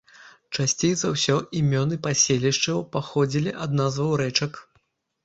Часцей 0.61 0.93
за 1.01 1.11
ўсё 1.15 1.35
імёны 1.59 1.99
паселішчаў 2.07 2.81
паходзілі 2.97 3.55
ад 3.67 3.77
назваў 3.81 4.11
рэчак. 4.23 4.53